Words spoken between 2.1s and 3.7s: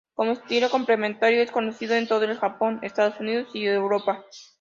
el Japón, Estados Unidos y